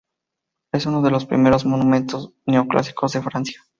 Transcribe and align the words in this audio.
Es 0.73 0.87
uno 0.87 1.03
de 1.03 1.11
los 1.11 1.27
primeros 1.27 1.63
monumentos 1.63 2.33
neoclásicos 2.47 3.11
de 3.13 3.21
Francia. 3.21 3.61